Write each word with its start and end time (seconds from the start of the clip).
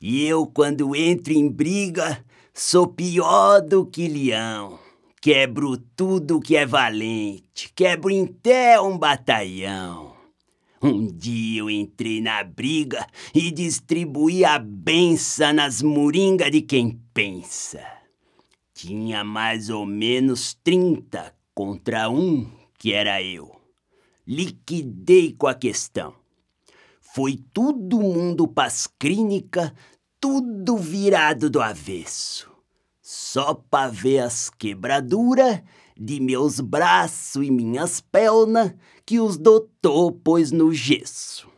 E 0.00 0.24
eu, 0.24 0.46
quando 0.46 0.96
entro 0.96 1.34
em 1.34 1.46
briga, 1.46 2.24
sou 2.54 2.86
pior 2.86 3.60
do 3.60 3.84
que 3.84 4.08
leão. 4.08 4.78
Quebro 5.20 5.76
tudo 5.76 6.40
que 6.40 6.56
é 6.56 6.64
valente, 6.64 7.70
quebro 7.74 8.10
até 8.24 8.80
um 8.80 8.96
batalhão. 8.96 10.14
Um 10.82 11.06
dia 11.06 11.60
eu 11.60 11.68
entrei 11.68 12.22
na 12.22 12.42
briga 12.42 13.06
e 13.34 13.50
distribuí 13.50 14.42
a 14.42 14.58
benção 14.58 15.52
nas 15.52 15.82
moringas 15.82 16.50
de 16.50 16.62
quem 16.62 16.98
pensa. 17.12 17.84
Tinha 18.72 19.22
mais 19.22 19.68
ou 19.68 19.84
menos 19.84 20.54
trinta 20.64 21.34
contra 21.54 22.08
um, 22.08 22.50
que 22.78 22.94
era 22.94 23.22
eu. 23.22 23.54
Liquidei 24.26 25.34
com 25.34 25.46
a 25.46 25.54
questão. 25.54 26.14
Foi 27.14 27.36
todo 27.52 28.00
mundo 28.00 28.48
pras 28.48 28.86
clínicas, 28.86 29.72
tudo 30.20 30.76
virado 30.76 31.48
do 31.48 31.60
avesso. 31.60 32.50
Só 33.00 33.54
pra 33.54 33.88
ver 33.88 34.18
as 34.20 34.50
quebraduras 34.50 35.62
de 35.96 36.20
meus 36.20 36.60
braços 36.60 37.44
e 37.44 37.50
minhas 37.50 38.00
pernas 38.00 38.74
que 39.04 39.18
os 39.18 39.36
doutor 39.36 40.12
pôs 40.12 40.52
no 40.52 40.72
gesso. 40.72 41.49